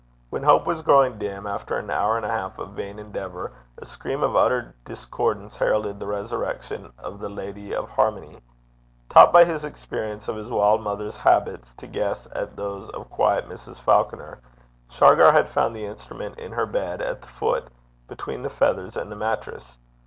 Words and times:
When 0.31 0.41
hope 0.41 0.65
was 0.65 0.81
growing 0.81 1.19
dim, 1.19 1.45
after 1.45 1.77
an 1.77 1.91
hour 1.91 2.17
and 2.17 2.25
a 2.25 2.29
half 2.31 2.57
of 2.57 2.69
vain 2.69 2.97
endeavour, 2.97 3.51
a 3.77 3.85
scream 3.85 4.23
of 4.23 4.35
utter 4.35 4.73
discordance 4.83 5.55
heralded 5.57 5.99
the 5.99 6.07
resurrection 6.07 6.91
of 6.97 7.19
the 7.19 7.29
lady 7.29 7.71
of 7.75 7.87
harmony. 7.87 8.39
Taught 9.09 9.31
by 9.31 9.45
his 9.45 9.63
experience 9.63 10.27
of 10.27 10.37
his 10.37 10.47
wild 10.49 10.81
mother's 10.81 11.17
habits 11.17 11.75
to 11.75 11.85
guess 11.85 12.27
at 12.33 12.55
those 12.55 12.89
of 12.89 13.11
douce 13.15 13.43
Mrs. 13.43 13.79
Falconer, 13.79 14.39
Shargar 14.89 15.31
had 15.33 15.47
found 15.47 15.75
the 15.75 15.85
instrument 15.85 16.39
in 16.39 16.51
her 16.53 16.65
bed 16.65 16.99
at 17.03 17.21
the 17.21 17.27
foot, 17.27 17.65
between 18.07 18.41
the 18.41 18.49
feathers 18.49 18.97
and 18.97 19.11
the 19.11 19.15
mattress. 19.15 19.77